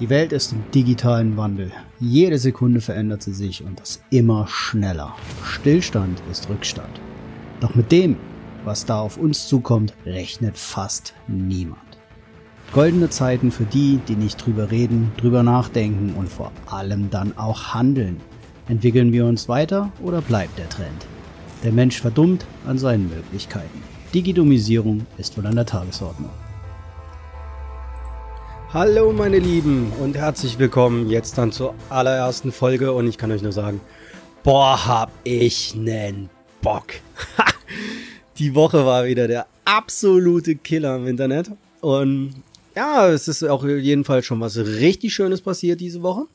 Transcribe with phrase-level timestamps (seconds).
[0.00, 1.72] Die Welt ist im digitalen Wandel.
[1.98, 5.16] Jede Sekunde verändert sie sich und das immer schneller.
[5.42, 7.00] Stillstand ist Rückstand.
[7.58, 8.16] Doch mit dem,
[8.64, 11.80] was da auf uns zukommt, rechnet fast niemand.
[12.72, 17.74] Goldene Zeiten für die, die nicht drüber reden, drüber nachdenken und vor allem dann auch
[17.74, 18.20] handeln.
[18.68, 21.06] Entwickeln wir uns weiter oder bleibt der Trend?
[21.64, 23.82] Der Mensch verdummt an seinen Möglichkeiten.
[24.14, 26.30] Digitomisierung ist wohl an der Tagesordnung.
[28.70, 33.40] Hallo meine Lieben und herzlich willkommen jetzt dann zur allerersten Folge und ich kann euch
[33.40, 33.80] nur sagen,
[34.44, 36.28] boah, hab ich nen
[36.60, 36.88] Bock.
[38.38, 41.50] Die Woche war wieder der absolute Killer im Internet
[41.80, 42.42] und
[42.76, 46.26] ja, es ist auch jedenfalls schon was richtig Schönes passiert diese Woche.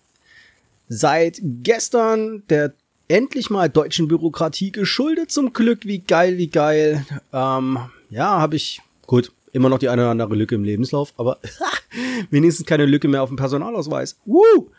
[0.90, 2.74] Seit gestern der
[3.10, 7.06] endlich mal deutschen Bürokratie geschuldet zum Glück, wie geil, wie geil.
[7.32, 7.78] Ähm,
[8.10, 11.40] ja, habe ich, gut, immer noch die eine oder andere Lücke im Lebenslauf, aber
[12.30, 14.18] wenigstens keine Lücke mehr auf dem Personalausweis.
[14.26, 14.70] Woo!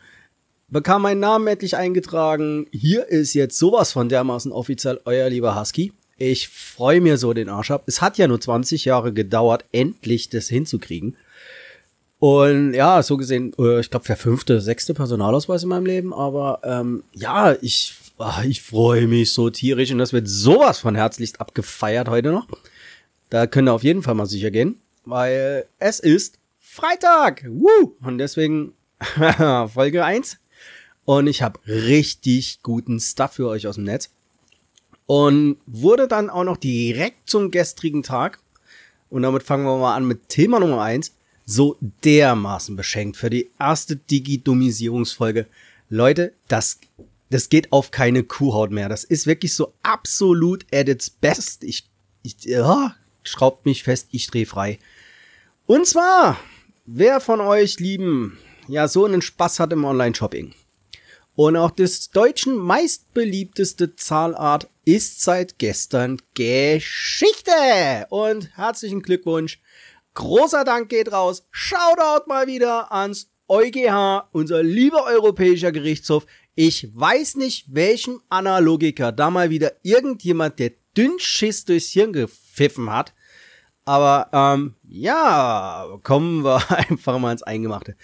[0.69, 2.67] Bekam meinen Namen endlich eingetragen.
[2.73, 5.93] Hier ist jetzt sowas von dermaßen offiziell euer lieber Husky.
[6.17, 7.85] Ich freue mir so den Arsch ab.
[7.87, 11.17] Es hat ja nur 20 Jahre gedauert, endlich das hinzukriegen.
[12.19, 16.15] Und ja, so gesehen, äh, ich glaube, der fünfte, sechste Personalausweis in meinem Leben.
[16.15, 20.95] Aber ähm, ja, ich, ach, ich freue mich so tierisch und das wird sowas von
[20.95, 22.47] herzlichst abgefeiert heute noch.
[23.31, 27.45] Da könnt ihr auf jeden Fall mal sicher gehen, weil es ist Freitag.
[27.49, 27.97] Woo!
[28.03, 28.75] Und deswegen
[29.73, 30.39] Folge 1.
[31.05, 34.11] Und ich habe richtig guten Stuff für euch aus dem Netz.
[35.07, 38.41] Und wurde dann auch noch direkt zum gestrigen Tag.
[39.11, 41.15] Und damit fangen wir mal an mit Thema Nummer 1.
[41.45, 45.47] So dermaßen beschenkt für die erste Digitomisierungsfolge.
[45.91, 46.81] Leute, das,
[47.29, 48.89] das geht auf keine Kuhhaut mehr.
[48.89, 51.63] Das ist wirklich so absolut at its best.
[51.65, 51.87] Ich,
[52.23, 54.79] ich, ja, schraubt mich fest, ich dreh frei.
[55.67, 56.39] Und zwar,
[56.87, 60.55] wer von euch lieben, ja, so einen Spaß hat im Online-Shopping.
[61.37, 67.51] Und auch das deutschen meistbeliebteste Zahlart ist seit gestern Geschichte.
[68.11, 69.61] Und herzlichen Glückwunsch.
[70.15, 71.45] Großer Dank geht raus.
[71.51, 76.25] Shoutout mal wieder ans EuGH, unser lieber europäischer Gerichtshof.
[76.55, 83.15] Ich weiß nicht, welchem Analogiker da mal wieder irgendjemand der Dünnschiss durchs Hirn gepfiffen hat.
[83.85, 87.97] Aber ähm, ja, kommen wir einfach mal ins Eingemachte.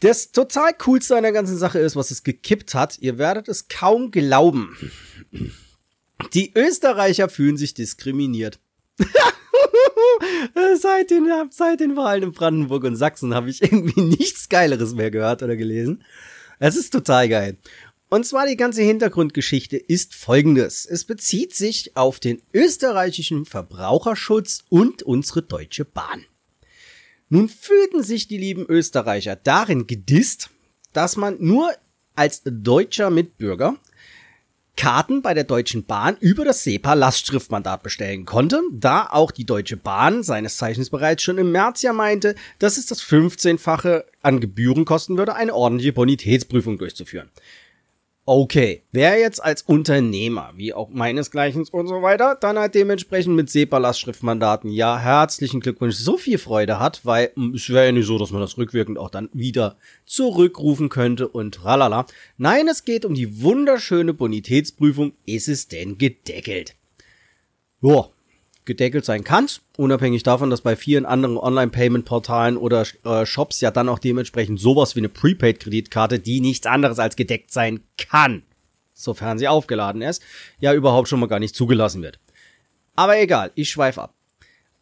[0.00, 2.98] Das total coolste an der ganzen Sache ist, was es gekippt hat.
[2.98, 4.76] Ihr werdet es kaum glauben.
[6.34, 8.60] Die Österreicher fühlen sich diskriminiert.
[10.80, 15.10] seit, den, seit den Wahlen in Brandenburg und Sachsen habe ich irgendwie nichts Geileres mehr
[15.10, 16.04] gehört oder gelesen.
[16.58, 17.58] Es ist total geil.
[18.08, 20.86] Und zwar die ganze Hintergrundgeschichte ist folgendes.
[20.86, 26.24] Es bezieht sich auf den österreichischen Verbraucherschutz und unsere Deutsche Bahn.
[27.28, 30.50] Nun fühlten sich die lieben Österreicher darin gedisst,
[30.92, 31.72] dass man nur
[32.14, 33.76] als deutscher Mitbürger
[34.76, 40.22] Karten bei der Deutschen Bahn über das SEPA-Lastschriftmandat bestellen konnte, da auch die Deutsche Bahn
[40.22, 45.16] seines Zeichens bereits schon im März ja meinte, dass es das 15-fache an Gebühren kosten
[45.16, 47.30] würde, eine ordentliche Bonitätsprüfung durchzuführen.
[48.28, 53.48] Okay, wer jetzt als Unternehmer, wie auch meinesgleichen und so weiter, dann halt dementsprechend mit
[53.48, 58.18] SEPA-Lastschriftmandaten, ja, herzlichen Glückwunsch, so viel Freude hat, weil hm, es wäre ja nicht so,
[58.18, 59.76] dass man das rückwirkend auch dann wieder
[60.06, 62.04] zurückrufen könnte und tralala.
[62.36, 66.74] Nein, es geht um die wunderschöne Bonitätsprüfung, ist es denn gedeckelt?
[67.80, 68.10] Joa,
[68.66, 69.46] gedeckelt sein kann,
[69.76, 74.96] unabhängig davon, dass bei vielen anderen Online-Payment-Portalen oder äh, Shops ja dann auch dementsprechend sowas
[74.96, 78.42] wie eine Prepaid-Kreditkarte, die nichts anderes als gedeckt sein kann,
[78.92, 80.22] sofern sie aufgeladen ist,
[80.58, 82.18] ja überhaupt schon mal gar nicht zugelassen wird.
[82.96, 84.15] Aber egal, ich schweife ab.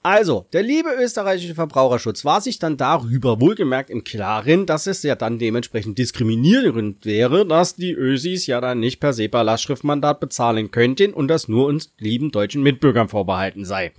[0.07, 5.15] Also, der liebe österreichische Verbraucherschutz war sich dann darüber wohlgemerkt im Klaren, dass es ja
[5.15, 11.29] dann dementsprechend diskriminierend wäre, dass die Ösis ja dann nicht per SEPA-Lastschriftmandat bezahlen könnten und
[11.29, 13.95] das nur uns lieben deutschen Mitbürgern vorbehalten sei.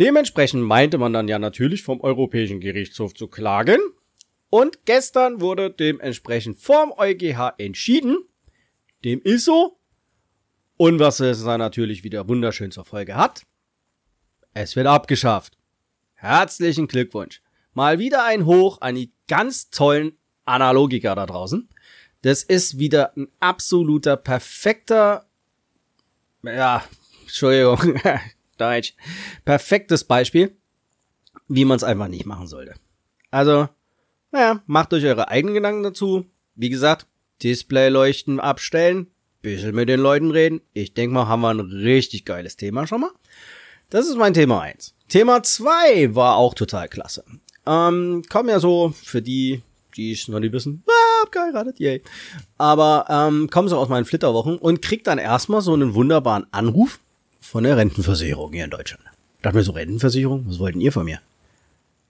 [0.00, 3.78] Dementsprechend meinte man dann ja natürlich vom Europäischen Gerichtshof zu klagen.
[4.48, 8.16] Und gestern wurde dementsprechend vom EuGH entschieden,
[9.04, 9.76] dem ist so.
[10.78, 13.42] Und was es dann natürlich wieder wunderschön zur Folge hat,
[14.54, 15.56] es wird abgeschafft.
[16.14, 17.42] Herzlichen Glückwunsch.
[17.74, 20.12] Mal wieder ein Hoch an die ganz tollen
[20.44, 21.68] Analogiker da draußen.
[22.22, 25.26] Das ist wieder ein absoluter perfekter,
[26.42, 26.84] ja,
[27.22, 28.00] Entschuldigung,
[28.58, 28.94] Deutsch,
[29.44, 30.56] perfektes Beispiel,
[31.48, 32.74] wie man es einfach nicht machen sollte.
[33.30, 33.68] Also,
[34.30, 36.26] naja, macht euch eure eigenen Gedanken dazu.
[36.54, 37.06] Wie gesagt,
[37.42, 39.08] Displayleuchten abstellen,
[39.40, 40.60] bisschen mit den Leuten reden.
[40.74, 43.10] Ich denke mal, haben wir ein richtig geiles Thema schon mal.
[43.92, 44.94] Das ist mein Thema eins.
[45.08, 47.24] Thema zwei war auch total klasse.
[47.66, 49.60] Ähm, kommen ja so für die,
[49.98, 52.02] die ich noch nicht wissen, ah, hab geheiratet, yay.
[52.56, 57.00] Aber ähm, kommen so aus meinen Flitterwochen und kriegt dann erstmal so einen wunderbaren Anruf
[57.38, 59.04] von der Rentenversicherung hier in Deutschland.
[59.36, 61.20] Ich dachte mir so, Rentenversicherung, was wollten ihr von mir?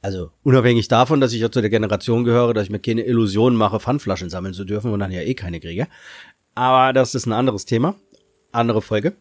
[0.02, 3.58] Also unabhängig davon, dass ich ja zu der Generation gehöre, dass ich mir keine Illusionen
[3.58, 5.88] mache, Pfandflaschen sammeln zu dürfen und dann ja eh keine kriege.
[6.54, 7.96] Aber das ist ein anderes Thema,
[8.52, 9.16] andere Folge.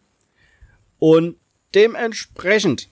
[1.00, 1.34] Und
[1.74, 2.88] dementsprechend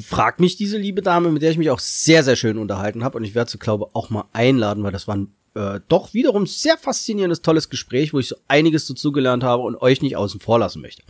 [0.00, 3.18] fragt mich diese liebe Dame, mit der ich mich auch sehr, sehr schön unterhalten habe.
[3.18, 6.46] Und ich werde sie, glaube auch mal einladen, weil das war ein äh, doch wiederum
[6.46, 10.58] sehr faszinierendes, tolles Gespräch, wo ich so einiges dazugelernt habe und euch nicht außen vor
[10.58, 11.02] lassen möchte.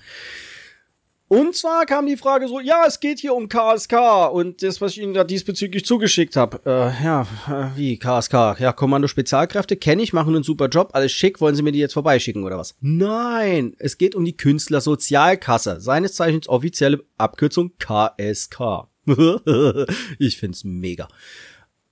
[1.29, 4.93] Und zwar kam die Frage so, ja, es geht hier um KSK und das, was
[4.93, 6.61] ich Ihnen da diesbezüglich zugeschickt habe.
[6.65, 8.61] Äh, ja, äh, wie KSK?
[8.61, 11.81] Ja, Kommando Spezialkräfte kenne ich, machen einen super Job, alles schick, wollen Sie mir die
[11.81, 12.77] jetzt vorbeischicken oder was?
[12.81, 18.87] Nein, es geht um die Künstlersozialkasse, seines Zeichens offizielle Abkürzung KSK.
[20.19, 21.09] ich find's mega.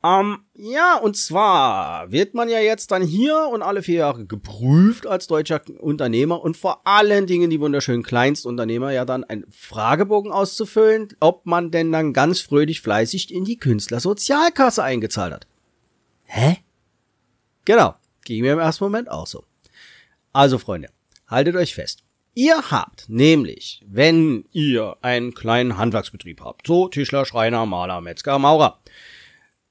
[0.05, 5.07] Ähm, ja, und zwar wird man ja jetzt dann hier und alle vier Jahre geprüft
[5.07, 11.09] als deutscher Unternehmer und vor allen Dingen die wunderschönen Kleinstunternehmer ja dann einen Fragebogen auszufüllen,
[11.21, 15.47] ob man denn dann ganz fröhlich fleißig in die Künstlersozialkasse eingezahlt hat.
[16.25, 16.59] Hä?
[17.65, 17.95] Genau,
[18.27, 19.45] ging mir im ersten Moment auch so.
[20.35, 20.91] Also Freunde,
[21.29, 22.05] haltet euch fest.
[22.35, 28.81] Ihr habt nämlich, wenn ihr einen kleinen Handwerksbetrieb habt, so Tischler, Schreiner, Maler, Metzger, Maurer,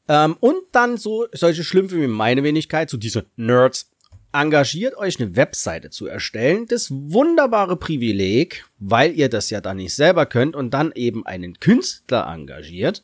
[0.08, 3.90] ähm, und dann so solche Schlümpfe wie meine Wenigkeit, so diese Nerds,
[4.34, 6.66] engagiert euch eine Webseite zu erstellen.
[6.68, 11.60] Das wunderbare Privileg, weil ihr das ja dann nicht selber könnt und dann eben einen
[11.60, 13.04] Künstler engagiert,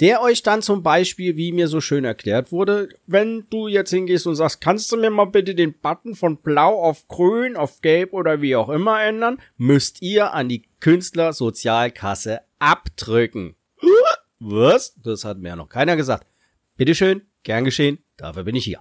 [0.00, 4.26] der euch dann zum Beispiel, wie mir so schön erklärt wurde, wenn du jetzt hingehst
[4.26, 8.12] und sagst, kannst du mir mal bitte den Button von blau auf grün, auf gelb
[8.12, 13.56] oder wie auch immer ändern, müsst ihr an die Künstlersozialkasse abdrücken.
[14.40, 14.94] Was?
[15.02, 16.26] Das hat mir ja noch keiner gesagt.
[16.76, 18.80] Bitteschön, gern geschehen, dafür bin ich hier.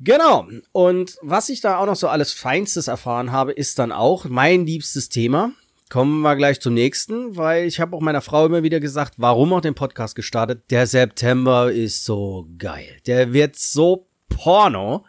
[0.00, 0.48] Genau.
[0.72, 4.66] Und was ich da auch noch so alles Feinstes erfahren habe, ist dann auch mein
[4.66, 5.52] liebstes Thema.
[5.90, 9.52] Kommen wir gleich zum nächsten, weil ich habe auch meiner Frau immer wieder gesagt, warum
[9.52, 10.64] auch den Podcast gestartet.
[10.70, 12.96] Der September ist so geil.
[13.06, 15.04] Der wird so porno,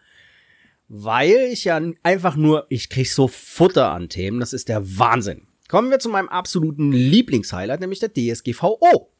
[0.89, 4.41] weil ich ja einfach nur, ich krieg so Futter an Themen.
[4.41, 5.47] Das ist der Wahnsinn.
[5.69, 9.12] Kommen wir zu meinem absoluten Lieblingshighlight, nämlich der DSGVO.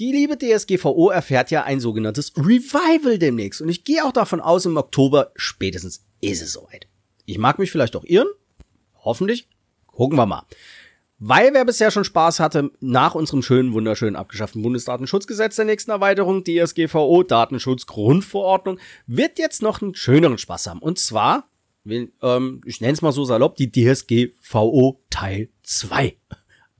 [0.00, 4.64] Die liebe DSGVO erfährt ja ein sogenanntes Revival demnächst und ich gehe auch davon aus,
[4.64, 6.86] im Oktober spätestens ist es soweit.
[7.26, 8.28] Ich mag mich vielleicht auch irren,
[9.04, 9.46] hoffentlich,
[9.86, 10.46] gucken wir mal.
[11.18, 16.44] Weil wer bisher schon Spaß hatte, nach unserem schönen, wunderschönen abgeschafften Bundesdatenschutzgesetz der nächsten Erweiterung,
[16.44, 20.80] DSGVO, Datenschutzgrundverordnung, wird jetzt noch einen schöneren Spaß haben.
[20.80, 21.46] Und zwar,
[21.84, 26.16] ähm, ich nenne es mal so salopp, die DSGVO Teil 2.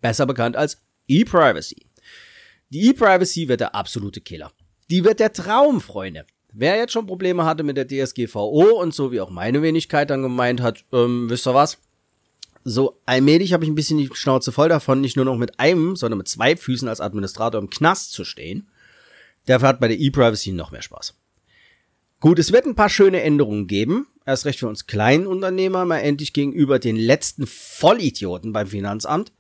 [0.00, 1.89] Besser bekannt als E-Privacy.
[2.72, 4.52] Die E-Privacy wird der absolute Killer.
[4.90, 6.24] Die wird der Traum, Freunde.
[6.52, 10.22] Wer jetzt schon Probleme hatte mit der DSGVO und so wie auch meine Wenigkeit dann
[10.22, 11.78] gemeint hat, ähm, wisst ihr was?
[12.62, 15.96] So allmählich habe ich ein bisschen die Schnauze voll davon, nicht nur noch mit einem,
[15.96, 18.68] sondern mit zwei Füßen als Administrator im Knast zu stehen.
[19.48, 21.14] Der hat bei der E-Privacy noch mehr Spaß.
[22.20, 24.06] Gut, es wird ein paar schöne Änderungen geben.
[24.26, 29.32] Erst recht für uns kleinen Unternehmer, mal endlich gegenüber den letzten Vollidioten beim Finanzamt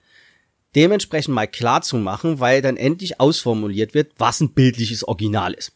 [0.74, 5.72] dementsprechend mal klar zu machen, weil dann endlich ausformuliert wird, was ein bildliches Original ist.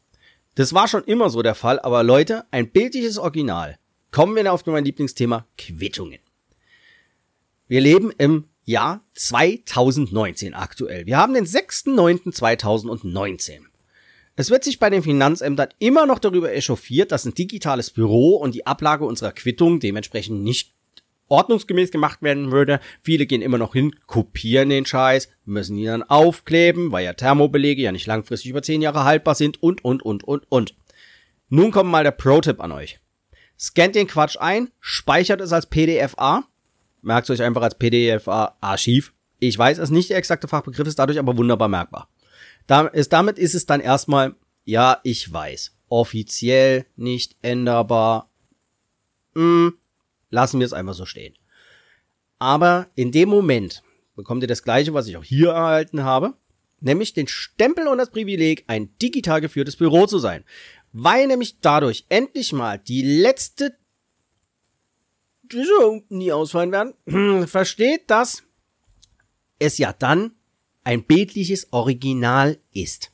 [0.54, 3.78] Das war schon immer so der Fall, aber Leute, ein bildliches Original.
[4.12, 6.20] Kommen wir auf mein Lieblingsthema Quittungen.
[7.66, 11.06] Wir leben im Jahr 2019 aktuell.
[11.06, 13.62] Wir haben den 6.9.2019.
[14.36, 18.54] Es wird sich bei den Finanzämtern immer noch darüber echauffiert, dass ein digitales Büro und
[18.54, 20.73] die Ablage unserer Quittung dementsprechend nicht
[21.34, 22.80] ordnungsgemäß gemacht werden würde.
[23.02, 27.82] Viele gehen immer noch hin, kopieren den Scheiß, müssen ihn dann aufkleben, weil ja Thermobelege
[27.82, 30.74] ja nicht langfristig über 10 Jahre haltbar sind und, und, und, und, und.
[31.48, 33.00] Nun kommt mal der Pro-Tipp an euch.
[33.58, 36.44] Scannt den Quatsch ein, speichert es als PDF-A,
[37.02, 39.12] merkt euch einfach als PDF-A-Archiv.
[39.38, 42.08] Ich weiß, es nicht der exakte Fachbegriff, ist dadurch aber wunderbar merkbar.
[42.66, 48.30] Da ist, damit ist es dann erstmal, ja, ich weiß, offiziell nicht änderbar.
[49.34, 49.74] Hm,
[50.34, 51.34] lassen wir es einfach so stehen.
[52.38, 53.82] Aber in dem Moment
[54.16, 56.34] bekommt ihr das gleiche, was ich auch hier erhalten habe,
[56.80, 60.44] nämlich den Stempel und das Privileg, ein digital geführtes Büro zu sein.
[60.92, 63.76] Weil nämlich dadurch endlich mal die letzte
[66.08, 68.42] nie ausfallen werden, versteht, dass
[69.58, 70.32] es ja dann
[70.82, 73.12] ein bildliches Original ist.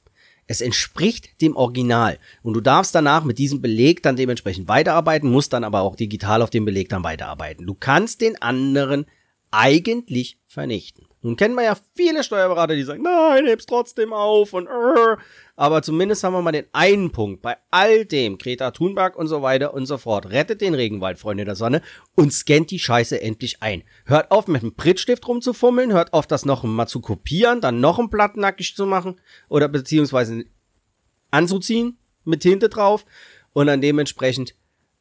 [0.51, 2.19] Es entspricht dem Original.
[2.43, 6.43] Und du darfst danach mit diesem Beleg dann dementsprechend weiterarbeiten, musst dann aber auch digital
[6.43, 7.69] auf dem Beleg dann weiterarbeiten.
[7.69, 9.07] Du kannst den anderen
[9.53, 11.07] eigentlich vernichten.
[11.23, 15.17] Nun kennen wir ja viele Steuerberater, die sagen, nein, heb's trotzdem auf und uh,
[15.55, 19.43] aber zumindest haben wir mal den einen Punkt bei all dem, Greta Thunberg und so
[19.43, 20.31] weiter und so fort.
[20.31, 21.83] Rettet den Regenwald, Freunde der Sonne,
[22.17, 23.83] und scannt die Scheiße endlich ein.
[24.07, 27.99] Hört auf, mit einem Prittstift rumzufummeln, hört auf, das noch mal zu kopieren, dann noch
[27.99, 30.45] ein Blatt nackig zu machen oder beziehungsweise
[31.31, 33.05] anzuziehen mit Tinte drauf
[33.53, 34.55] und dann dementsprechend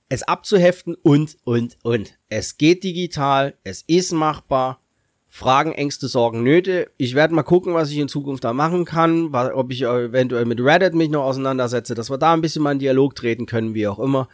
[0.09, 2.17] es abzuheften und, und, und.
[2.27, 4.81] Es geht digital, es ist machbar,
[5.31, 6.91] Fragen, Ängste, Sorgen, Nöte.
[6.97, 10.59] Ich werde mal gucken, was ich in Zukunft da machen kann, ob ich eventuell mit
[10.59, 13.87] Reddit mich noch auseinandersetze, dass wir da ein bisschen mal in Dialog treten können, wie
[13.87, 14.27] auch immer.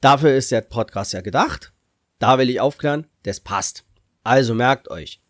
[0.00, 1.72] Dafür ist der Podcast ja gedacht.
[2.18, 3.84] Da will ich aufklären, das passt.
[4.24, 5.20] Also merkt euch,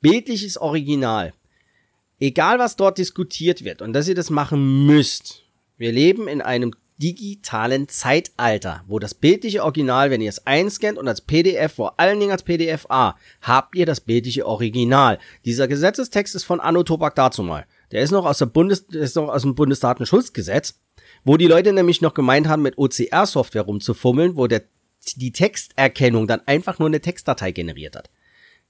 [0.00, 1.34] bildliches Original.
[2.18, 5.44] Egal was dort diskutiert wird und dass ihr das machen müsst.
[5.76, 11.08] Wir leben in einem digitalen Zeitalter, wo das bildliche Original, wenn ihr es einscannt und
[11.08, 15.18] als PDF, vor allen Dingen als PDF A, habt ihr das bildliche Original.
[15.44, 17.66] Dieser Gesetzestext ist von Anno Tobak dazu mal.
[17.90, 20.78] Der ist noch aus der Bundes, ist noch aus dem Bundesdatenschutzgesetz,
[21.24, 24.62] wo die Leute nämlich noch gemeint haben, mit OCR-Software rumzufummeln, wo der,
[25.16, 28.10] die Texterkennung dann einfach nur eine Textdatei generiert hat.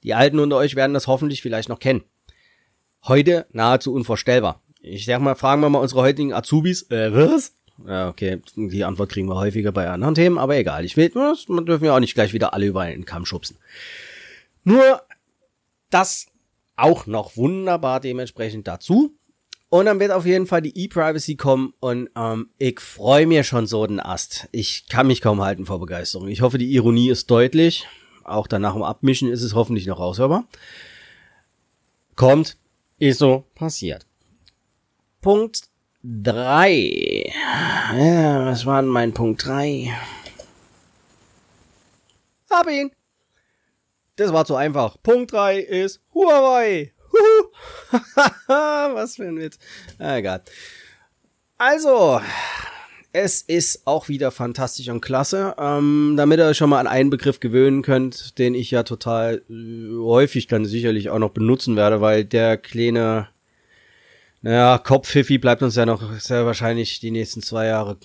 [0.04, 2.04] Die Alten unter euch werden das hoffentlich vielleicht noch kennen.
[3.04, 4.62] Heute nahezu unvorstellbar.
[4.82, 7.54] Ich sag mal, fragen wir mal unsere heutigen Azubis, äh, was?
[7.86, 10.84] Ja, okay, die Antwort kriegen wir häufiger bei anderen Themen, aber egal.
[10.84, 13.56] Ich will, das dürfen wir auch nicht gleich wieder alle über einen Kamm schubsen.
[14.64, 15.02] Nur
[15.88, 16.26] das
[16.76, 19.14] auch noch wunderbar dementsprechend dazu.
[19.68, 23.68] Und dann wird auf jeden Fall die E-Privacy kommen und ähm, ich freue mir schon
[23.68, 24.48] so den Ast.
[24.50, 26.26] Ich kann mich kaum halten vor Begeisterung.
[26.26, 27.86] Ich hoffe, die Ironie ist deutlich.
[28.24, 30.44] Auch danach im Abmischen ist es hoffentlich noch raushörbar.
[32.16, 32.56] Kommt,
[32.98, 34.06] ist so passiert.
[35.20, 35.69] Punkt
[36.02, 37.32] drei.
[37.94, 39.92] Ja, was war denn mein Punkt drei?
[42.50, 42.90] Hab ihn.
[44.16, 44.96] Das war zu einfach.
[45.02, 46.92] Punkt drei ist Huawei.
[48.46, 49.58] was für ein Witz.
[49.98, 50.42] Ah, egal.
[51.58, 52.20] Also,
[53.12, 55.54] es ist auch wieder fantastisch und klasse.
[55.58, 59.42] Ähm, damit ihr euch schon mal an einen Begriff gewöhnen könnt, den ich ja total
[59.50, 63.28] äh, häufig dann sicherlich auch noch benutzen werde, weil der kleine
[64.42, 67.98] naja, Kopfpfiffi bleibt uns ja noch sehr wahrscheinlich die nächsten zwei Jahre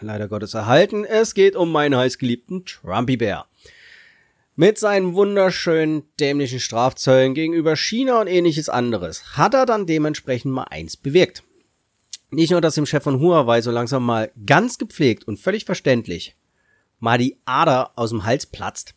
[0.00, 1.04] leider Gottes erhalten.
[1.04, 3.48] Es geht um meinen heißgeliebten Trumpy Bear.
[4.58, 10.64] Mit seinen wunderschönen dämlichen Strafzöllen gegenüber China und ähnliches anderes hat er dann dementsprechend mal
[10.64, 11.42] eins bewirkt.
[12.30, 16.36] Nicht nur, dass dem Chef von Huawei so langsam mal ganz gepflegt und völlig verständlich
[16.98, 18.94] mal die Ader aus dem Hals platzt,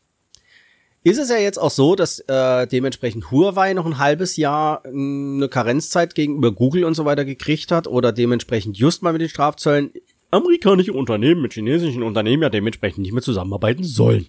[1.04, 4.90] ist es ja jetzt auch so, dass äh, dementsprechend Huawei noch ein halbes Jahr äh,
[4.90, 9.30] eine Karenzzeit gegenüber Google und so weiter gekriegt hat oder dementsprechend just mal mit den
[9.30, 9.92] Strafzöllen
[10.32, 14.28] amerikanische Unternehmen mit chinesischen Unternehmen ja dementsprechend nicht mehr zusammenarbeiten sollen.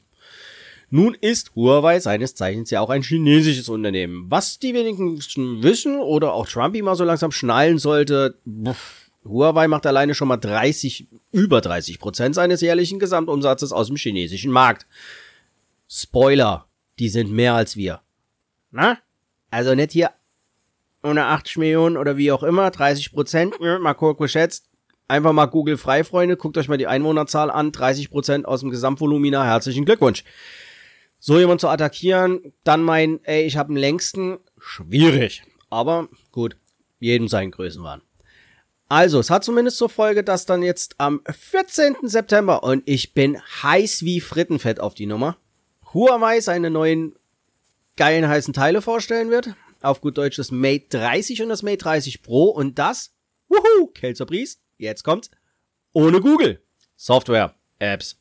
[0.93, 4.27] Nun ist Huawei seines Zeichens ja auch ein chinesisches Unternehmen.
[4.29, 8.37] Was die wenigsten wissen oder auch Trumpy mal so langsam schnallen sollte,
[9.25, 14.51] Huawei macht alleine schon mal 30, über 30 Prozent seines jährlichen Gesamtumsatzes aus dem chinesischen
[14.51, 14.87] Markt.
[15.93, 16.69] Spoiler,
[17.01, 18.01] die sind mehr als wir.
[18.71, 18.99] Na?
[19.51, 20.13] Also nicht hier
[21.03, 24.67] ohne 80 Millionen oder wie auch immer, 30 Prozent, mal kurz geschätzt.
[25.09, 28.71] Einfach mal Google frei, Freunde, guckt euch mal die Einwohnerzahl an, 30 Prozent aus dem
[28.71, 30.23] Gesamtvolumina, herzlichen Glückwunsch.
[31.19, 35.43] So jemand zu attackieren, dann meinen, ey, ich habe den längsten, schwierig.
[35.71, 36.57] Aber gut,
[37.01, 38.03] jedem seinen Größenwahn.
[38.89, 41.97] Also, es hat zumindest zur Folge, dass dann jetzt am 14.
[42.03, 45.37] September und ich bin heiß wie Frittenfett auf die Nummer.
[45.93, 47.15] Huawei seine neuen
[47.97, 49.55] geilen heißen Teile vorstellen wird.
[49.83, 53.13] Auf gut Deutsch das Mate 30 und das Mate 30 Pro und das,
[53.49, 55.31] wuhu, Kelzer Bries, jetzt kommt's,
[55.93, 56.63] ohne Google.
[56.97, 58.19] Software, Apps.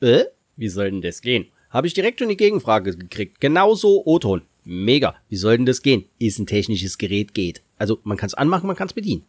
[0.00, 0.24] Äh,
[0.56, 1.46] wie soll denn das gehen?
[1.70, 3.40] Habe ich direkt schon die Gegenfrage gekriegt.
[3.40, 4.42] Genauso O-Ton.
[4.64, 5.16] Mega.
[5.28, 6.08] Wie soll denn das gehen?
[6.18, 7.62] Ist ein technisches Gerät geht.
[7.78, 9.24] Also man kann es anmachen, man kann es bedienen.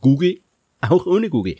[0.00, 0.40] Google,
[0.80, 1.56] auch ohne Google.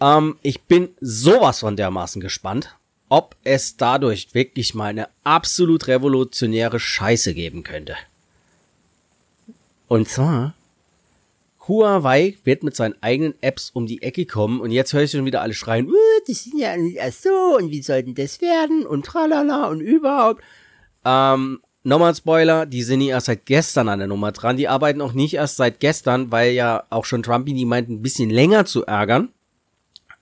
[0.00, 2.76] Ähm, ich bin sowas von dermaßen gespannt
[3.08, 7.96] ob es dadurch wirklich mal eine absolut revolutionäre Scheiße geben könnte.
[9.88, 10.54] Und zwar,
[11.66, 15.24] Huawei wird mit seinen eigenen Apps um die Ecke kommen und jetzt höre ich schon
[15.24, 15.94] wieder alle schreien, uh,
[16.26, 20.42] das sind ja nicht erst so und wie sollten das werden und tralala und überhaupt.
[21.04, 24.68] Ähm, nochmal ein Spoiler, die sind nicht erst seit gestern an der Nummer dran, die
[24.68, 28.30] arbeiten auch nicht erst seit gestern, weil ja auch schon Trumpy die meint, ein bisschen
[28.30, 29.30] länger zu ärgern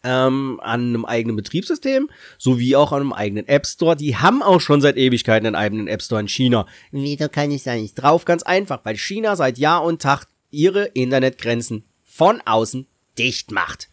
[0.03, 3.97] ähm, an einem eigenen Betriebssystem sowie auch an einem eigenen App Store.
[3.97, 6.67] Die haben auch schon seit Ewigkeiten einen eigenen App Store in China.
[6.93, 8.25] Wieso kann ich da nicht drauf?
[8.25, 12.87] Ganz einfach, weil China seit Jahr und Tag ihre Internetgrenzen von außen
[13.19, 13.89] dicht macht.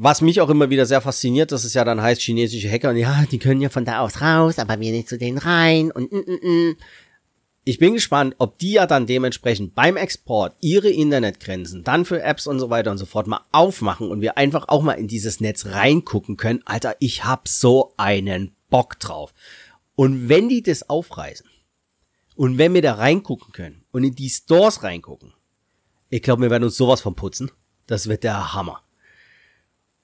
[0.00, 3.24] Was mich auch immer wieder sehr fasziniert, dass es ja dann heißt, chinesische Hacker, ja,
[3.32, 6.16] die können ja von da aus raus, aber wir nicht zu denen rein und mm,
[6.18, 6.76] mm, mm.
[7.68, 12.46] Ich bin gespannt, ob die ja dann dementsprechend beim Export ihre Internetgrenzen dann für Apps
[12.46, 15.42] und so weiter und so fort mal aufmachen und wir einfach auch mal in dieses
[15.42, 16.62] Netz reingucken können.
[16.64, 19.34] Alter, ich hab so einen Bock drauf.
[19.96, 21.46] Und wenn die das aufreißen
[22.36, 25.34] und wenn wir da reingucken können und in die Stores reingucken,
[26.08, 27.50] ich glaube, wir werden uns sowas von putzen.
[27.86, 28.82] Das wird der Hammer.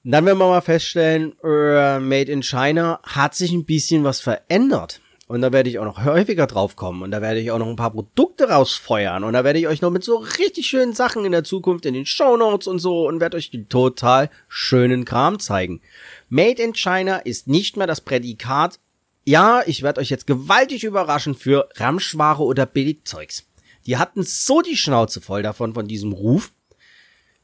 [0.04, 4.20] Und dann werden wir mal feststellen, äh, Made in China hat sich ein bisschen was
[4.20, 5.00] verändert.
[5.26, 7.02] Und da werde ich auch noch häufiger drauf kommen.
[7.02, 9.24] Und da werde ich auch noch ein paar Produkte rausfeuern.
[9.24, 11.94] Und da werde ich euch noch mit so richtig schönen Sachen in der Zukunft in
[11.94, 15.80] den Show Notes und so und werde euch den total schönen Kram zeigen.
[16.28, 18.78] Made in China ist nicht mehr das Prädikat.
[19.24, 23.46] Ja, ich werde euch jetzt gewaltig überraschen für Ramschware oder Billigzeugs.
[23.86, 26.52] Die hatten so die Schnauze voll davon, von diesem Ruf,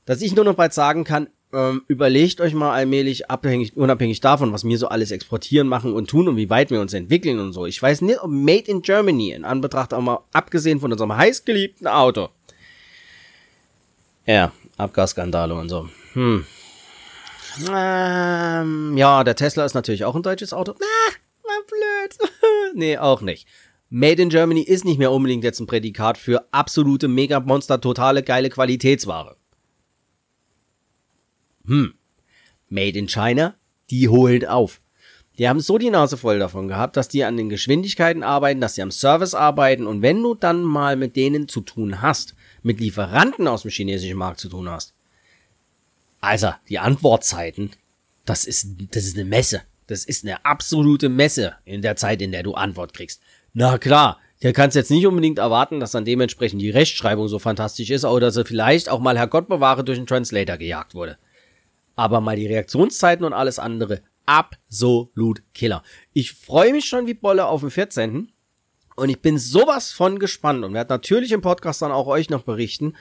[0.05, 4.53] dass ich nur noch bald sagen kann, ähm, überlegt euch mal allmählich, abhängig, unabhängig davon,
[4.53, 7.53] was wir so alles exportieren, machen und tun und wie weit wir uns entwickeln und
[7.53, 7.67] so.
[7.67, 11.87] Ich weiß nicht, ob Made in Germany, in Anbetracht auch mal abgesehen von unserem heißgeliebten
[11.87, 12.29] Auto.
[14.27, 15.89] Ja, Abgasskandale und so.
[16.13, 16.47] Hm.
[17.73, 20.73] Ähm, ja, der Tesla ist natürlich auch ein deutsches Auto.
[20.73, 22.31] Ah, war blöd.
[22.75, 23.49] nee, auch nicht.
[23.89, 28.51] Made in Germany ist nicht mehr unbedingt jetzt ein Prädikat für absolute Mega-Monster, totale geile
[28.51, 29.37] Qualitätsware
[31.71, 31.95] hm,
[32.69, 33.55] Made in China,
[33.91, 34.81] die holen auf.
[35.39, 38.75] Die haben so die Nase voll davon gehabt, dass die an den Geschwindigkeiten arbeiten, dass
[38.75, 42.81] sie am Service arbeiten und wenn du dann mal mit denen zu tun hast, mit
[42.81, 44.95] Lieferanten aus dem chinesischen Markt zu tun hast,
[46.21, 47.71] also die Antwortzeiten,
[48.27, 49.63] das ist, das ist eine Messe.
[49.87, 53.23] Das ist eine absolute Messe in der Zeit, in der du Antwort kriegst.
[53.55, 57.91] Na klar, der kannst jetzt nicht unbedingt erwarten, dass dann dementsprechend die Rechtschreibung so fantastisch
[57.91, 61.17] ist oder dass er vielleicht auch mal Herrgott bewahre durch einen Translator gejagt wurde
[62.01, 65.83] aber mal die Reaktionszeiten und alles andere absolut Killer.
[66.15, 68.33] Ich freue mich schon wie Bolle auf den 14.
[68.97, 72.43] Und ich bin sowas von gespannt und werde natürlich im Podcast dann auch euch noch
[72.43, 72.95] berichten,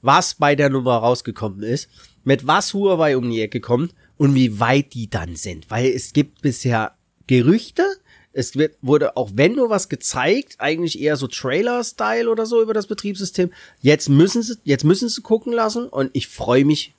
[0.00, 1.90] was bei der Nummer rausgekommen ist,
[2.24, 5.70] mit was Huawei um die Ecke kommt und wie weit die dann sind.
[5.70, 7.84] Weil es gibt bisher Gerüchte,
[8.32, 12.72] es wird, wurde auch wenn nur was gezeigt, eigentlich eher so Trailer-Style oder so über
[12.72, 13.52] das Betriebssystem.
[13.80, 16.95] Jetzt müssen sie, jetzt müssen sie gucken lassen und ich freue mich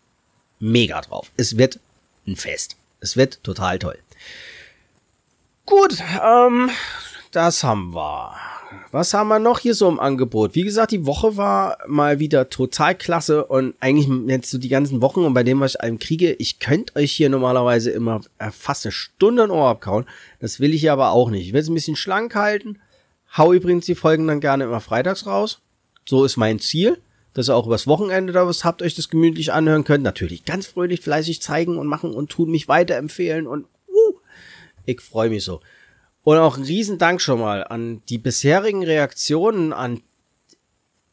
[0.60, 1.32] mega drauf.
[1.38, 1.80] Es wird
[2.26, 2.76] ein Fest.
[3.00, 3.98] Es wird total toll.
[5.65, 6.70] Gut, ähm,
[7.32, 8.36] das haben wir.
[8.91, 10.56] Was haben wir noch hier so im Angebot?
[10.56, 15.02] Wie gesagt, die Woche war mal wieder total klasse und eigentlich jetzt so die ganzen
[15.02, 18.86] Wochen und bei dem, was ich einem kriege, ich könnte euch hier normalerweise immer fast
[18.86, 20.06] eine Stunde ein Ohr abkauen.
[20.39, 21.48] Das will ich hier aber auch nicht.
[21.48, 22.80] Ich will es ein bisschen schlank halten.
[23.38, 25.60] Hau übrigens die Folgen dann gerne immer freitags raus.
[26.06, 26.98] So ist mein Ziel
[27.38, 30.04] dass ihr auch übers Wochenende da was habt, euch das gemütlich anhören könnt.
[30.04, 34.13] Natürlich ganz fröhlich, fleißig zeigen und machen und tun, mich weiterempfehlen und uh,
[34.88, 35.62] ich freue mich so.
[36.23, 40.02] Und auch ein Riesendank schon mal an die bisherigen Reaktionen, an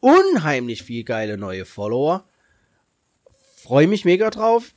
[0.01, 2.25] unheimlich viel geile neue Follower.
[3.63, 4.73] Freue mich mega drauf.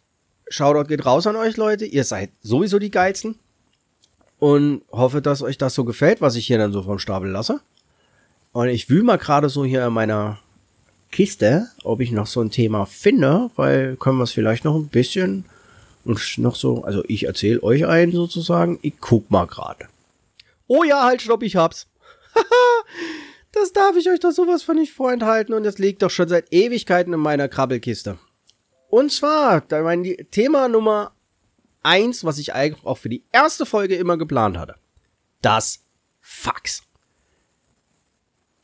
[0.50, 1.86] Shoutout geht raus an euch, Leute.
[1.86, 3.40] Ihr seid sowieso die geilsten.
[4.38, 7.62] Und hoffe, dass euch das so gefällt, was ich hier dann so vom Stapel lasse.
[8.52, 10.40] Und ich wühl mal gerade so hier in meiner
[11.12, 14.90] Kiste, ob ich noch so ein Thema finde, weil können wir es vielleicht noch ein
[14.90, 15.46] bisschen
[16.04, 19.88] und noch so, also ich erzähle euch ein sozusagen, ich guck mal gerade.
[20.68, 21.88] Oh ja, halt, stopp, ich hab's.
[23.52, 26.54] das darf ich euch doch sowas von nicht vorenthalten und das liegt doch schon seit
[26.54, 28.18] Ewigkeiten in meiner Krabbelkiste.
[28.90, 31.12] Und zwar, mein Thema Nummer
[31.84, 34.76] eins, was ich eigentlich auch für die erste Folge immer geplant hatte.
[35.42, 35.84] Das
[36.22, 36.84] Fax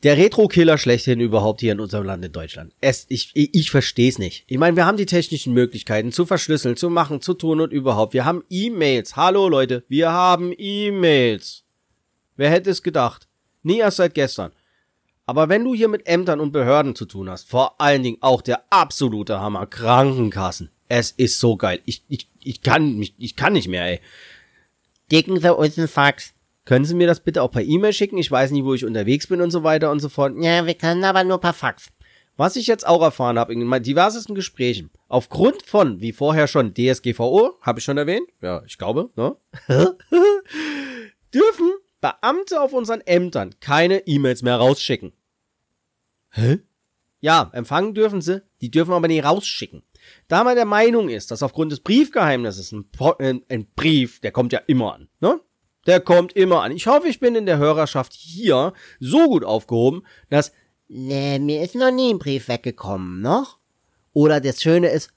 [0.04, 2.74] der Retro-Killer schlechthin überhaupt hier in unserem Land in Deutschland.
[2.82, 4.44] Es, ich, ich, ich verstehe es nicht.
[4.46, 8.12] Ich meine, wir haben die technischen Möglichkeiten zu verschlüsseln, zu machen, zu tun und überhaupt.
[8.12, 9.16] Wir haben E-Mails.
[9.16, 11.64] Hallo Leute, wir haben E-Mails.
[12.36, 13.28] Wer hätte es gedacht?
[13.62, 14.52] Nie erst seit gestern.
[15.24, 18.42] Aber wenn du hier mit Ämtern und Behörden zu tun hast, vor allen Dingen auch
[18.42, 20.70] der absolute Hammer, Krankenkassen.
[20.86, 21.80] Es ist so geil.
[21.86, 24.00] Ich, ich, ich kann mich, ich kann nicht mehr, ey.
[25.10, 26.34] Dicken Sie uns einen Fax.
[26.64, 28.16] Können Sie mir das bitte auch per E-Mail schicken?
[28.16, 30.34] Ich weiß nicht, wo ich unterwegs bin und so weiter und so fort.
[30.40, 31.88] Ja, wir können aber nur per Fax.
[32.36, 36.74] Was ich jetzt auch erfahren habe in meinen diversesten Gesprächen, aufgrund von, wie vorher schon,
[36.74, 39.36] DSGVO, habe ich schon erwähnt, ja, ich glaube, ne?
[41.34, 45.12] dürfen Beamte auf unseren Ämtern keine E-Mails mehr rausschicken.
[46.30, 46.58] Hä?
[47.20, 49.84] Ja, empfangen dürfen sie, die dürfen aber nicht rausschicken.
[50.28, 54.52] Da man der Meinung ist, dass aufgrund des Briefgeheimnisses ein, ein, ein Brief, der kommt
[54.52, 55.40] ja immer an, ne?
[55.86, 56.72] Der kommt immer an.
[56.72, 60.52] Ich hoffe, ich bin in der Hörerschaft hier so gut aufgehoben, dass.
[60.88, 63.58] Nee, mir ist noch nie ein Brief weggekommen, noch?
[64.12, 65.10] Oder das Schöne ist,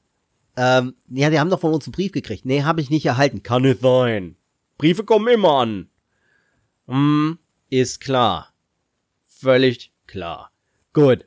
[0.60, 2.44] Ähm, ja, die haben doch von uns einen Brief gekriegt.
[2.46, 3.44] Nee, habe ich nicht erhalten.
[3.44, 4.36] Kann nicht sein.
[4.80, 5.90] Briefe kommen immer an.
[6.88, 7.38] Hm,
[7.70, 8.54] ist klar.
[9.28, 10.52] Völlig klar.
[10.94, 11.26] Gut.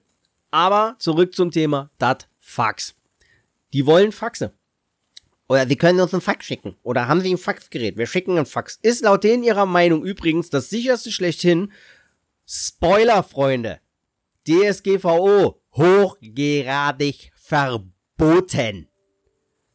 [0.51, 2.97] Aber zurück zum Thema dat Fax.
[3.73, 4.53] Die wollen Faxe.
[5.51, 6.77] Oder sie können uns einen Fax schicken.
[6.85, 7.99] Oder haben sie ein Faxgerät?
[7.99, 8.79] Wir schicken einen Fax.
[8.83, 11.73] Ist laut denen ihrer Meinung übrigens das sicherste schlechthin.
[12.47, 13.81] Spoiler, Freunde.
[14.47, 18.87] DSGVO hochgradig verboten.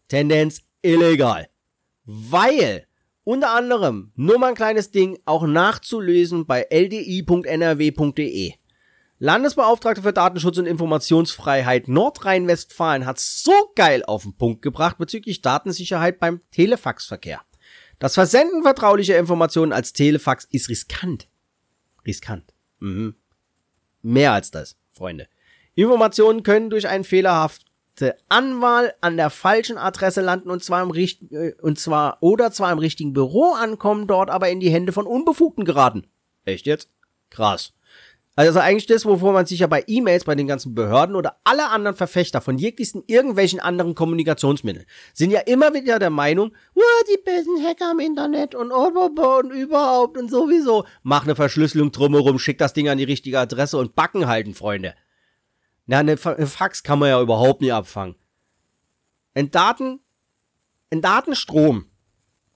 [0.07, 1.49] Tendenz illegal.
[2.05, 2.87] Weil
[3.25, 8.53] unter anderem, nur mal ein kleines Ding, auch nachzulesen bei ldi.nrw.de.
[9.17, 16.19] Landesbeauftragte für Datenschutz und Informationsfreiheit Nordrhein-Westfalen hat so geil auf den Punkt gebracht bezüglich Datensicherheit
[16.19, 17.41] beim Telefaxverkehr.
[17.97, 21.29] Das Versenden vertraulicher Informationen als Telefax ist riskant.
[22.05, 22.53] Riskant.
[22.79, 23.15] Mhm.
[24.01, 25.27] Mehr als das, Freunde.
[25.75, 31.33] Informationen können durch eine fehlerhafte Anwahl an der falschen Adresse landen und zwar im richtigen,
[31.35, 35.07] äh, und zwar, oder zwar im richtigen Büro ankommen, dort aber in die Hände von
[35.07, 36.05] Unbefugten geraten.
[36.43, 36.89] Echt jetzt?
[37.29, 37.73] Krass.
[38.37, 41.69] Also eigentlich das, wovor man sich ja bei E-Mails, bei den ganzen Behörden oder alle
[41.69, 47.21] anderen Verfechter von jeglichsten irgendwelchen anderen Kommunikationsmitteln sind ja immer wieder der Meinung, oh, die
[47.23, 50.85] bösen Hacker im Internet und, oh, oh, oh, und überhaupt und sowieso.
[51.01, 54.95] Mach eine Verschlüsselung drumherum, schick das Ding an die richtige Adresse und Backen halten, Freunde.
[55.85, 58.15] Na, eine, eine Fax kann man ja überhaupt nicht abfangen.
[59.33, 60.01] Ein Daten,
[60.91, 61.85] ein Datenstrom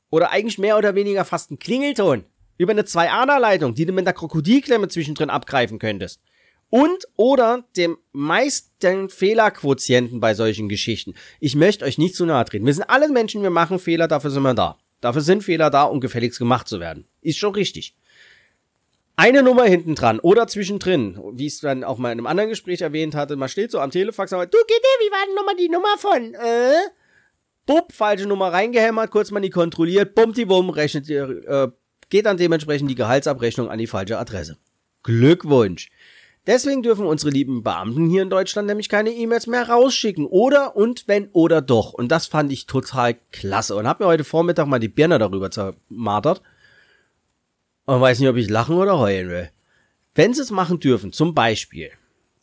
[0.10, 2.26] oder eigentlich mehr oder weniger fast ein Klingelton
[2.60, 6.22] über eine 2-Ader-Leitung, die du mit einer Krokodilklemme zwischendrin abgreifen könntest.
[6.70, 11.16] Und oder dem meisten Fehlerquotienten bei solchen Geschichten.
[11.40, 12.68] Ich möchte euch nicht zu nahe treten.
[12.68, 14.78] Wir sind alle Menschen, wir machen Fehler, dafür sind wir da.
[15.02, 17.08] Dafür sind Fehler da, um gefälligst gemacht zu werden.
[17.22, 17.96] Ist schon richtig.
[19.16, 22.50] Eine Nummer hinten dran oder zwischendrin, wie ich es dann auch mal in einem anderen
[22.50, 25.56] Gespräch erwähnt hatte, man steht so am Telefax, aber du Gitte, wie war denn nochmal
[25.56, 26.90] die Nummer von, äh?
[27.66, 31.68] Bupp, falsche Nummer reingehämmert, kurz mal die kontrolliert, bumm, die Wumm, rechnet ihr, äh,
[32.10, 34.58] geht dann dementsprechend die Gehaltsabrechnung an die falsche Adresse.
[35.04, 35.90] Glückwunsch!
[36.48, 40.26] Deswegen dürfen unsere lieben Beamten hier in Deutschland nämlich keine E-Mails mehr rausschicken.
[40.26, 41.94] Oder und wenn oder doch.
[41.94, 43.76] Und das fand ich total klasse.
[43.76, 46.42] Und habe mir heute Vormittag mal die Birne darüber zermartert.
[47.86, 49.50] Und weiß nicht, ob ich lachen oder heulen will.
[50.16, 51.92] Wenn sie es machen dürfen, zum Beispiel,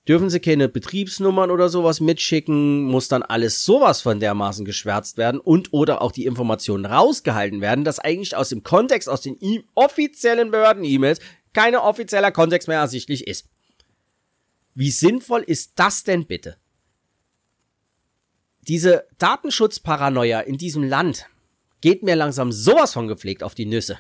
[0.09, 5.41] dürfen sie keine Betriebsnummern oder sowas mitschicken, muss dann alles sowas von dermaßen geschwärzt werden
[5.41, 9.39] und oder auch die Informationen rausgehalten werden, dass eigentlich aus dem Kontext, aus den
[9.75, 11.21] offiziellen Behörden-E-Mails
[11.53, 13.49] keine offizieller Kontext mehr ersichtlich ist.
[14.75, 16.57] Wie sinnvoll ist das denn bitte?
[18.69, 21.27] Diese Datenschutzparanoia in diesem Land
[21.81, 23.99] geht mir langsam sowas von gepflegt auf die Nüsse.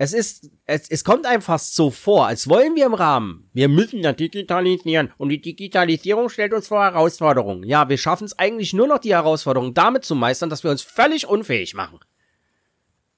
[0.00, 3.50] Es ist, es, es kommt einfach so vor, als wollen wir im Rahmen.
[3.52, 7.64] Wir müssen ja digitalisieren und die Digitalisierung stellt uns vor Herausforderungen.
[7.64, 10.82] Ja, wir schaffen es eigentlich nur noch die Herausforderung damit zu meistern, dass wir uns
[10.82, 11.98] völlig unfähig machen.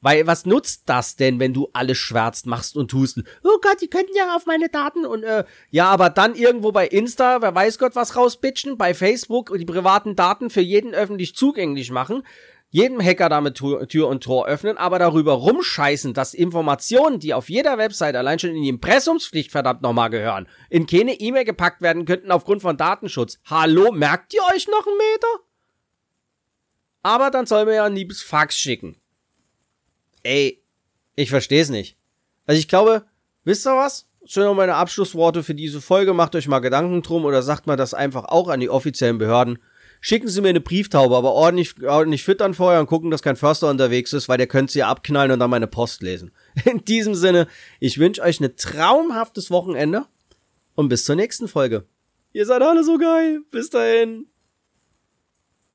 [0.01, 3.21] Weil was nutzt das denn, wenn du alles schwärzt machst und tust?
[3.45, 6.87] Oh Gott, die könnten ja auf meine Daten und äh, ja, aber dann irgendwo bei
[6.88, 11.90] Insta, wer weiß Gott was rauspitchen, bei Facebook die privaten Daten für jeden öffentlich zugänglich
[11.90, 12.23] machen
[12.70, 17.78] jedem Hacker damit Tür und Tor öffnen, aber darüber rumscheißen, dass Informationen, die auf jeder
[17.78, 22.30] Website allein schon in die Impressumspflicht verdammt nochmal gehören, in keine E-Mail gepackt werden könnten
[22.30, 23.40] aufgrund von Datenschutz.
[23.44, 25.44] Hallo, merkt ihr euch noch einen Meter?
[27.02, 28.96] Aber dann soll mir ja ein liebes Fax schicken.
[30.22, 30.62] Ey,
[31.16, 31.96] ich versteh's nicht.
[32.46, 33.04] Also ich glaube,
[33.44, 34.06] wisst ihr was?
[34.26, 36.12] Schön noch meine Abschlussworte für diese Folge.
[36.12, 39.59] Macht euch mal Gedanken drum oder sagt mal das einfach auch an die offiziellen Behörden
[40.00, 43.68] schicken Sie mir eine Brieftaube, aber ordentlich, ordentlich füttern vorher und gucken, dass kein Förster
[43.68, 46.32] unterwegs ist, weil der könnte sie abknallen und dann meine Post lesen.
[46.64, 47.46] In diesem Sinne,
[47.78, 50.06] ich wünsche euch ein traumhaftes Wochenende
[50.74, 51.84] und bis zur nächsten Folge.
[52.32, 53.40] Ihr seid alle so geil.
[53.50, 54.26] Bis dahin.